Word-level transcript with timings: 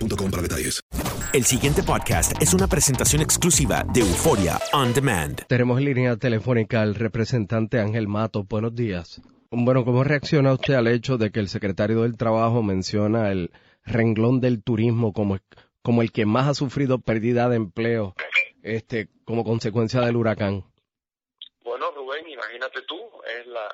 boostmobile.com 0.00 0.30
para 0.30 0.42
detalles. 0.42 0.80
El 1.32 1.44
siguiente 1.44 1.82
podcast 1.82 2.40
es 2.42 2.54
una 2.54 2.66
presentación 2.66 3.22
exclusiva 3.22 3.84
de 3.92 4.00
Euforia 4.00 4.58
On 4.72 4.92
Demand. 4.92 5.46
Tenemos 5.46 5.78
en 5.78 5.84
línea 5.84 6.16
telefónica 6.16 6.82
al 6.82 6.94
representante 6.94 7.78
Ángel 7.78 8.08
Mato. 8.08 8.44
Buenos 8.44 8.74
días. 8.74 9.20
Bueno, 9.50 9.84
¿cómo 9.84 10.04
reacciona 10.04 10.52
usted 10.52 10.74
al 10.74 10.88
hecho 10.88 11.18
de 11.18 11.30
que 11.30 11.40
el 11.40 11.48
secretario 11.48 12.02
del 12.02 12.16
Trabajo 12.16 12.62
menciona 12.62 13.30
el 13.30 13.50
renglón 13.84 14.40
del 14.40 14.62
turismo 14.62 15.12
como, 15.12 15.38
como 15.82 16.02
el 16.02 16.12
que 16.12 16.26
más 16.26 16.48
ha 16.48 16.54
sufrido 16.54 16.98
pérdida 16.98 17.48
de 17.48 17.56
empleo 17.56 18.14
este, 18.62 19.08
como 19.24 19.44
consecuencia 19.44 20.00
del 20.00 20.16
huracán? 20.16 20.64
Bueno, 21.62 21.90
Rubén, 21.92 22.28
imagínate 22.28 22.82
tú, 22.82 22.98
es 23.40 23.46
la 23.46 23.68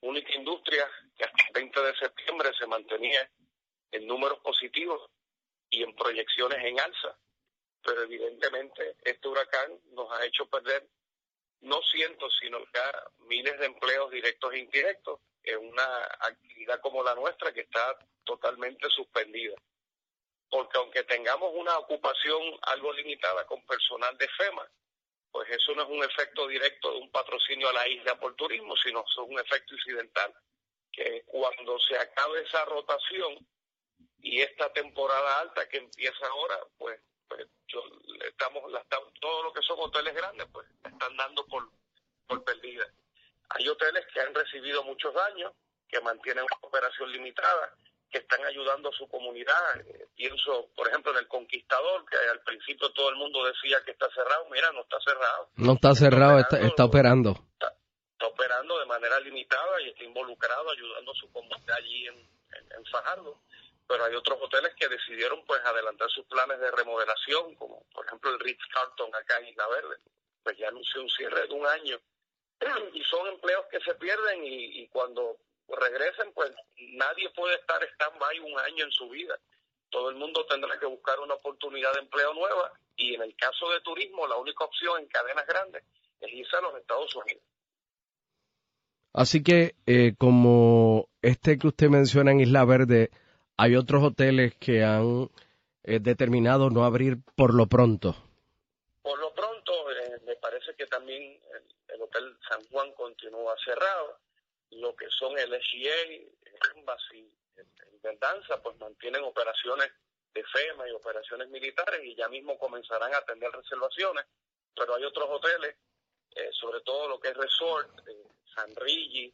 única 0.00 0.34
industria 0.36 0.84
que 1.16 1.24
hasta 1.24 1.44
el 1.48 1.54
20 1.54 1.80
de 1.80 1.94
septiembre 1.96 2.48
se 2.58 2.66
mantenía 2.66 3.28
en 3.92 4.06
números 4.06 4.38
positivos 4.42 5.00
y 5.72 5.82
en 5.82 5.94
proyecciones 5.96 6.64
en 6.64 6.78
alza. 6.78 7.18
Pero 7.82 8.02
evidentemente 8.02 8.96
este 9.02 9.26
huracán 9.26 9.80
nos 9.90 10.12
ha 10.12 10.24
hecho 10.24 10.46
perder 10.46 10.86
no 11.62 11.80
cientos, 11.90 12.32
sino 12.40 12.58
ya 12.72 13.04
miles 13.26 13.58
de 13.58 13.66
empleos 13.66 14.10
directos 14.10 14.52
e 14.52 14.58
indirectos 14.58 15.20
en 15.42 15.58
una 15.58 16.04
actividad 16.20 16.80
como 16.80 17.02
la 17.02 17.14
nuestra 17.14 17.52
que 17.52 17.62
está 17.62 17.98
totalmente 18.24 18.88
suspendida. 18.90 19.56
Porque 20.48 20.78
aunque 20.78 21.02
tengamos 21.04 21.52
una 21.54 21.78
ocupación 21.78 22.40
algo 22.62 22.92
limitada 22.92 23.46
con 23.46 23.64
personal 23.64 24.16
de 24.18 24.28
FEMA, 24.28 24.68
pues 25.30 25.48
eso 25.50 25.74
no 25.74 25.82
es 25.82 25.88
un 25.88 26.04
efecto 26.04 26.46
directo 26.46 26.92
de 26.92 26.98
un 26.98 27.10
patrocinio 27.10 27.68
a 27.68 27.72
la 27.72 27.88
isla 27.88 28.20
por 28.20 28.36
turismo, 28.36 28.76
sino 28.76 29.00
es 29.00 29.16
un 29.16 29.40
efecto 29.40 29.74
incidental, 29.74 30.34
que 30.92 31.22
cuando 31.26 31.78
se 31.78 31.96
acabe 31.96 32.42
esa 32.42 32.64
rotación, 32.66 33.38
y 34.22 34.40
esta 34.40 34.72
temporada 34.72 35.40
alta 35.40 35.68
que 35.68 35.78
empieza 35.78 36.26
ahora, 36.26 36.58
pues, 36.78 36.98
pues 37.28 37.46
yo, 37.66 37.82
estamos, 38.28 38.70
la, 38.70 38.84
todo 39.20 39.42
lo 39.42 39.52
que 39.52 39.62
son 39.62 39.76
hoteles 39.80 40.14
grandes, 40.14 40.46
pues 40.52 40.66
están 40.84 41.16
dando 41.16 41.44
por, 41.46 41.68
por 42.28 42.44
perdida. 42.44 42.86
Hay 43.50 43.68
hoteles 43.68 44.06
que 44.14 44.20
han 44.20 44.32
recibido 44.32 44.84
muchos 44.84 45.12
daños, 45.12 45.52
que 45.88 46.00
mantienen 46.00 46.44
una 46.44 46.68
operación 46.68 47.10
limitada, 47.10 47.74
que 48.10 48.18
están 48.18 48.44
ayudando 48.44 48.90
a 48.90 48.92
su 48.92 49.08
comunidad. 49.08 49.80
Eh, 49.80 50.06
pienso, 50.14 50.68
por 50.76 50.88
ejemplo, 50.88 51.12
en 51.12 51.18
el 51.18 51.28
Conquistador, 51.28 52.04
que 52.08 52.16
al 52.16 52.40
principio 52.42 52.92
todo 52.92 53.10
el 53.10 53.16
mundo 53.16 53.44
decía 53.44 53.82
que 53.84 53.90
está 53.90 54.08
cerrado. 54.14 54.46
Mira, 54.50 54.70
no 54.72 54.82
está 54.82 55.00
cerrado. 55.00 55.48
No 55.56 55.72
está 55.72 55.94
cerrado, 55.94 56.38
está, 56.38 56.60
está 56.60 56.84
operando. 56.84 57.34
Está, 57.54 57.74
operando 58.24 58.78
de 58.78 58.86
manera 58.86 59.18
limitada 59.18 59.80
y 59.82 59.88
está 59.88 60.04
involucrado 60.04 60.70
ayudando 60.70 61.10
a 61.10 61.14
su 61.16 61.30
comunidad 61.32 61.76
allí 61.76 62.06
en, 62.06 62.14
en, 62.14 62.72
en 62.78 62.84
Fajardo 62.86 63.42
pero 63.86 64.04
hay 64.04 64.14
otros 64.14 64.38
hoteles 64.40 64.74
que 64.74 64.88
decidieron 64.88 65.44
pues 65.44 65.60
adelantar 65.64 66.08
sus 66.10 66.24
planes 66.26 66.58
de 66.60 66.70
remodelación, 66.70 67.54
como 67.56 67.84
por 67.92 68.06
ejemplo 68.06 68.30
el 68.30 68.40
Ritz 68.40 68.62
Carlton 68.72 69.14
acá 69.14 69.38
en 69.38 69.48
Isla 69.48 69.66
Verde, 69.68 69.96
pues 70.42 70.56
ya 70.56 70.68
anunció 70.68 71.02
un 71.02 71.10
cierre 71.10 71.46
de 71.46 71.54
un 71.54 71.66
año 71.66 72.00
y 72.94 73.02
son 73.04 73.26
empleos 73.28 73.66
que 73.70 73.80
se 73.80 73.94
pierden 73.94 74.40
y, 74.44 74.86
cuando 74.88 75.36
regresen 75.68 76.32
pues 76.32 76.52
nadie 76.76 77.30
puede 77.30 77.54
estar 77.56 77.82
stand-by 77.82 78.40
un 78.40 78.58
año 78.60 78.84
en 78.84 78.92
su 78.92 79.08
vida. 79.08 79.38
Todo 79.90 80.10
el 80.10 80.16
mundo 80.16 80.46
tendrá 80.46 80.78
que 80.78 80.86
buscar 80.86 81.20
una 81.20 81.34
oportunidad 81.34 81.92
de 81.94 82.00
empleo 82.00 82.34
nueva 82.34 82.72
y 82.96 83.14
en 83.14 83.22
el 83.22 83.34
caso 83.36 83.70
de 83.70 83.80
turismo 83.80 84.26
la 84.26 84.36
única 84.36 84.64
opción 84.64 85.00
en 85.00 85.08
cadenas 85.08 85.46
grandes 85.46 85.82
es 86.20 86.32
irse 86.32 86.56
a 86.56 86.60
los 86.60 86.74
Estados 86.76 87.14
Unidos. 87.14 87.42
Así 89.12 89.42
que 89.42 89.74
eh, 89.86 90.14
como 90.16 91.08
este 91.20 91.58
que 91.58 91.66
usted 91.66 91.88
menciona 91.88 92.30
en 92.32 92.40
Isla 92.40 92.64
Verde, 92.64 93.10
hay 93.62 93.76
otros 93.76 94.02
hoteles 94.02 94.56
que 94.56 94.82
han 94.82 95.30
eh, 95.84 96.00
determinado 96.00 96.68
no 96.68 96.84
abrir 96.84 97.18
por 97.36 97.54
lo 97.54 97.68
pronto. 97.68 98.16
Por 99.02 99.16
lo 99.20 99.32
pronto, 99.32 99.72
eh, 99.92 100.18
me 100.26 100.34
parece 100.34 100.74
que 100.74 100.86
también 100.88 101.22
el, 101.22 101.94
el, 101.94 102.02
Hotel 102.02 102.36
San 102.48 102.60
Juan 102.70 102.92
continúa 102.94 103.54
cerrado. 103.64 104.18
Lo 104.70 104.96
que 104.96 105.08
son 105.10 105.38
el 105.38 105.50
SGA, 105.50 106.74
Embassy, 106.74 107.32
el, 107.54 107.66
el 108.02 108.18
pues 108.64 108.76
mantienen 108.80 109.22
operaciones 109.22 109.92
de 110.34 110.42
FEMA 110.42 110.88
y 110.88 110.90
operaciones 110.90 111.48
militares 111.48 112.00
y 112.02 112.16
ya 112.16 112.28
mismo 112.28 112.58
comenzarán 112.58 113.14
a 113.14 113.18
atender 113.18 113.52
reservaciones. 113.52 114.24
Pero 114.74 114.96
hay 114.96 115.04
otros 115.04 115.28
hoteles, 115.30 115.76
eh, 116.34 116.48
sobre 116.50 116.80
todo 116.80 117.06
lo 117.06 117.20
que 117.20 117.28
es 117.28 117.36
Resort, 117.36 117.90
San 118.56 118.74
Rigi, 118.74 119.32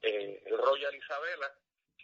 el 0.00 0.56
Royal 0.56 0.94
Isabela, 0.94 1.52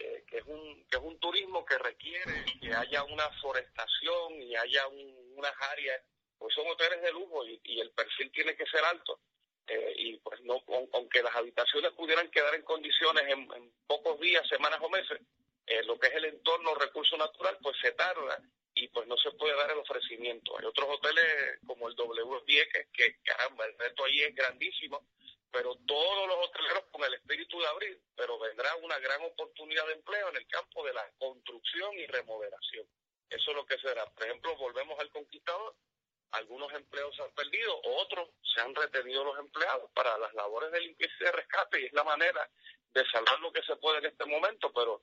que, 0.00 0.24
que, 0.26 0.38
es 0.38 0.44
un, 0.46 0.84
que 0.90 0.96
es 0.96 1.02
un 1.02 1.18
turismo 1.18 1.64
que 1.64 1.78
requiere 1.78 2.44
que 2.60 2.72
haya 2.72 3.04
una 3.04 3.28
forestación 3.40 4.40
y 4.40 4.56
haya 4.56 4.86
un, 4.88 5.34
unas 5.36 5.52
áreas, 5.72 6.02
pues 6.38 6.54
son 6.54 6.66
hoteles 6.68 7.02
de 7.02 7.12
lujo 7.12 7.46
y, 7.46 7.80
el 7.80 7.90
perfil 7.90 8.30
tiene 8.32 8.56
que 8.56 8.66
ser 8.66 8.82
alto. 8.84 9.20
Eh, 9.66 9.94
y 9.96 10.16
pues 10.18 10.40
no, 10.42 10.62
aunque 10.94 11.22
las 11.22 11.36
habitaciones 11.36 11.92
pudieran 11.92 12.30
quedar 12.30 12.54
en 12.54 12.62
condiciones 12.62 13.24
en, 13.24 13.48
en 13.54 13.72
pocos 13.86 14.18
días, 14.20 14.46
semanas 14.48 14.80
o 14.82 14.88
meses, 14.88 15.20
eh, 15.66 15.82
lo 15.84 15.98
que 15.98 16.08
es 16.08 16.14
el 16.14 16.24
entorno 16.24 16.74
recurso 16.74 17.16
natural, 17.16 17.58
pues 17.62 17.76
se 17.80 17.92
tarda 17.92 18.42
y 18.74 18.88
pues 18.88 19.06
no 19.06 19.16
se 19.18 19.30
puede 19.32 19.54
dar 19.54 19.70
el 19.70 19.78
ofrecimiento. 19.78 20.58
Hay 20.58 20.64
otros 20.64 20.88
hoteles 20.88 21.60
como 21.66 21.88
el 21.88 21.94
W10 21.94 22.72
que, 22.72 22.86
que 22.92 23.16
caramba, 23.22 23.66
el 23.66 23.78
reto 23.78 24.04
ahí 24.04 24.22
es 24.22 24.34
grandísimo, 24.34 25.04
pero 25.52 25.74
todos 25.86 26.28
los 26.28 26.48
hoteleros 26.48 26.84
con 26.90 27.04
el 27.04 27.14
espíritu 27.14 27.58
de 27.60 27.66
abrir, 27.66 28.00
pero 28.16 28.38
vendrá 28.38 28.74
una 28.76 28.98
gran 28.98 29.22
oportunidad 29.22 29.86
de 29.86 29.94
empleo 29.94 30.28
en 30.28 30.36
el 30.36 30.46
campo 30.46 30.84
de 30.84 30.94
la 30.94 31.10
construcción 31.18 31.92
y 31.94 32.06
remodelación. 32.06 32.86
Eso 33.28 33.50
es 33.50 33.56
lo 33.56 33.66
que 33.66 33.78
será. 33.78 34.04
Por 34.06 34.24
ejemplo, 34.24 34.56
volvemos 34.56 34.98
al 34.98 35.10
conquistador, 35.10 35.74
algunos 36.32 36.72
empleos 36.72 37.14
se 37.16 37.22
han 37.22 37.32
perdido, 37.32 37.80
otros 37.84 38.28
se 38.54 38.60
han 38.60 38.74
retenido 38.74 39.24
los 39.24 39.38
empleados 39.38 39.90
para 39.92 40.16
las 40.18 40.32
labores 40.34 40.70
de 40.72 40.80
limpieza 40.80 41.14
y 41.20 41.24
de 41.24 41.32
rescate 41.32 41.80
y 41.80 41.86
es 41.86 41.92
la 41.92 42.04
manera 42.04 42.48
de 42.92 43.04
salvar 43.10 43.38
lo 43.40 43.52
que 43.52 43.62
se 43.62 43.76
puede 43.76 43.98
en 43.98 44.06
este 44.06 44.24
momento, 44.26 44.72
pero 44.72 45.02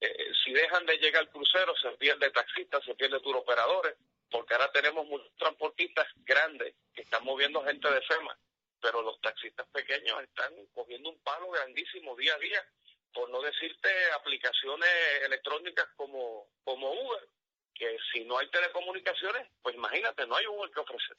eh, 0.00 0.32
si 0.44 0.52
dejan 0.52 0.86
de 0.86 0.96
llegar 0.98 1.22
al 1.22 1.30
crucero, 1.30 1.74
se 1.76 1.90
pierde 1.92 2.30
taxistas, 2.30 2.84
se 2.84 2.94
pierde 2.94 3.20
tour 3.20 3.36
operadores, 3.36 3.96
porque 4.30 4.54
ahora 4.54 4.70
tenemos 4.72 5.06
muchos 5.06 5.34
transportistas 5.36 6.06
grandes 6.18 6.74
que 6.94 7.02
están 7.02 7.24
moviendo 7.24 7.64
gente 7.64 7.90
de 7.90 8.02
FEMA, 8.02 8.38
pero 8.80 9.02
los 9.02 9.20
taxistas 9.20 9.66
pequeños 9.68 10.22
están 10.22 10.52
cogiendo 10.74 11.10
un 11.10 11.18
palo 11.22 11.50
grandísimo 11.50 12.16
día 12.16 12.34
a 12.34 12.38
día, 12.38 12.64
por 13.12 13.30
no 13.30 13.40
decirte 13.42 13.88
aplicaciones 14.16 14.88
electrónicas 15.24 15.86
como, 15.96 16.46
como 16.64 16.92
Uber, 16.92 17.28
que 17.74 17.96
si 18.12 18.24
no 18.24 18.38
hay 18.38 18.48
telecomunicaciones, 18.50 19.48
pues 19.62 19.74
imagínate, 19.74 20.26
no 20.26 20.36
hay 20.36 20.46
Uber 20.46 20.70
que 20.70 20.80
ofrecer. 20.80 21.16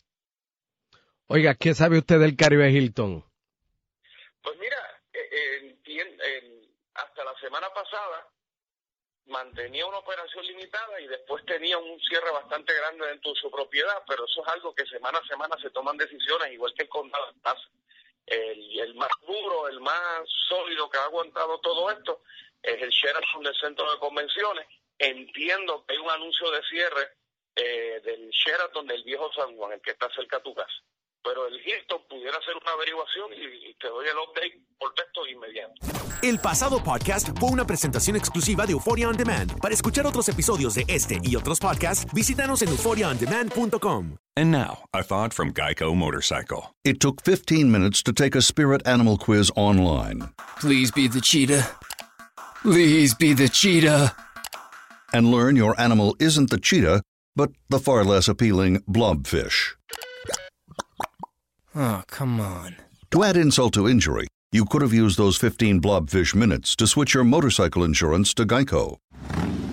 Oiga, 1.27 1.55
¿qué 1.55 1.73
sabe 1.73 1.99
usted 1.99 2.19
del 2.19 2.35
Caribe 2.35 2.71
Hilton? 2.71 3.23
Pues 4.41 4.57
mira, 4.57 5.01
eh, 5.13 5.77
hasta 6.95 7.23
la 7.23 7.35
semana 7.39 7.69
pasada 7.73 8.27
mantenía 9.29 9.85
una 9.85 9.99
operación 9.99 10.45
limitada 10.45 10.99
y 10.99 11.07
después 11.07 11.45
tenía 11.45 11.77
un 11.77 11.99
cierre 12.01 12.31
bastante 12.31 12.73
grande 12.73 13.07
dentro 13.07 13.33
de 13.33 13.39
su 13.39 13.49
propiedad, 13.49 14.03
pero 14.07 14.25
eso 14.25 14.41
es 14.41 14.47
algo 14.49 14.73
que 14.73 14.85
semana 14.85 15.19
a 15.19 15.27
semana 15.27 15.55
se 15.61 15.69
toman 15.69 15.97
decisiones, 15.97 16.51
igual 16.51 16.73
que 16.73 16.83
el 16.83 16.89
condado 16.89 17.33
El, 18.25 18.95
más 18.95 19.09
duro, 19.25 19.67
el 19.67 19.79
más 19.79 20.21
sólido 20.47 20.89
que 20.89 20.97
ha 20.97 21.03
aguantado 21.03 21.59
todo 21.59 21.89
esto 21.91 22.21
es 22.61 22.81
el 22.81 22.89
Sheraton 22.89 23.43
del 23.43 23.55
Centro 23.55 23.91
de 23.91 23.99
Convenciones. 23.99 24.67
Entiendo 24.97 25.85
que 25.85 25.93
hay 25.93 25.99
un 25.99 26.09
anuncio 26.09 26.51
de 26.51 26.61
cierre 26.63 27.09
eh, 27.55 28.01
del 28.03 28.29
Sheraton 28.29 28.85
del 28.87 29.03
Viejo 29.03 29.31
San 29.33 29.55
Juan, 29.55 29.73
el 29.73 29.81
que 29.81 29.91
está 29.91 30.09
cerca 30.13 30.37
de 30.37 30.43
tu 30.43 30.53
casa 30.53 30.83
pero 31.23 31.47
el 31.47 31.55
Hilton 31.55 32.01
pudiera 32.09 32.37
hacer 32.37 32.55
una 32.61 32.71
averiguación 32.71 33.31
y, 33.33 33.73
te 33.75 33.87
doy 33.87 34.05
el 34.07 34.17
update 34.17 34.61
por 34.77 34.93
texto 34.93 35.27
inmediato. 35.27 35.73
El 36.21 36.39
pasado 36.39 36.83
podcast 36.83 37.29
fue 37.39 37.49
una 37.49 37.65
presentación 37.65 38.15
exclusiva 38.17 38.65
de 38.65 38.73
Euphoria 38.73 39.07
On 39.07 39.15
Demand. 39.15 39.59
Para 39.61 39.73
escuchar 39.73 40.05
otros 40.05 40.27
episodios 40.27 40.75
de 40.75 40.83
este 40.87 41.19
y 41.23 41.35
otros 41.35 41.59
podcasts, 41.59 42.05
visítanos 42.13 42.61
en 42.61 42.69
euphoriaondemand.com. 42.69 44.17
And 44.35 44.51
now, 44.51 44.83
a 44.93 45.03
thought 45.03 45.33
from 45.33 45.53
Geico 45.53 45.95
Motorcycle. 45.95 46.75
It 46.83 46.99
took 46.99 47.21
15 47.21 47.71
minutes 47.71 48.03
to 48.03 48.13
take 48.13 48.35
a 48.35 48.41
spirit 48.41 48.85
animal 48.85 49.17
quiz 49.17 49.51
online. 49.55 50.29
Please 50.59 50.91
be 50.91 51.07
the 51.07 51.21
cheetah. 51.21 51.67
Please 52.61 53.13
be 53.13 53.33
the 53.33 53.47
cheetah. 53.49 54.13
And 55.13 55.31
learn 55.31 55.55
your 55.55 55.79
animal 55.79 56.15
isn't 56.19 56.49
the 56.49 56.59
cheetah, 56.59 57.01
but 57.35 57.51
the 57.69 57.79
far 57.79 58.03
less 58.03 58.27
appealing 58.27 58.81
blobfish. 58.81 59.78
Oh, 61.75 62.03
come 62.07 62.39
on. 62.39 62.75
To 63.11 63.23
add 63.23 63.37
insult 63.37 63.73
to 63.73 63.87
injury, 63.87 64.27
you 64.51 64.65
could 64.65 64.81
have 64.81 64.93
used 64.93 65.17
those 65.17 65.37
15 65.37 65.81
blobfish 65.81 66.33
minutes 66.33 66.75
to 66.77 66.87
switch 66.87 67.13
your 67.13 67.23
motorcycle 67.23 67.83
insurance 67.83 68.33
to 68.35 68.45
Geico. 68.45 68.97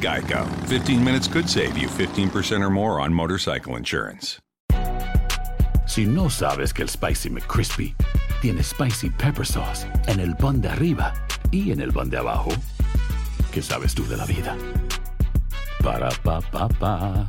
Geico. 0.00 0.46
15 0.66 1.02
minutes 1.02 1.26
could 1.28 1.48
save 1.48 1.76
you 1.78 1.88
15% 1.88 2.60
or 2.60 2.70
more 2.70 3.00
on 3.00 3.12
motorcycle 3.12 3.76
insurance. 3.76 4.38
Si 5.86 6.04
no 6.04 6.28
sabes 6.28 6.74
que 6.74 6.82
el 6.82 6.88
Spicy 6.88 7.30
McCrispy 7.30 7.94
tiene 8.42 8.62
Spicy 8.62 9.08
Pepper 9.08 9.46
Sauce 9.46 9.86
en 10.08 10.20
el 10.20 10.34
pan 10.34 10.60
de 10.60 10.68
arriba 10.68 11.14
y 11.50 11.70
en 11.70 11.80
el 11.80 11.92
pan 11.92 12.10
de 12.10 12.18
abajo, 12.18 12.50
¿qué 13.52 13.62
sabes 13.62 13.94
tú 13.94 14.06
de 14.06 14.16
la 14.16 14.26
vida? 14.26 14.56
Para, 15.82 16.10
pa, 16.22 16.40
pa, 16.40 16.68
pa. 16.68 17.28